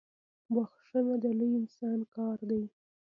[0.53, 2.63] بخښنه د لوی انسان کار دی.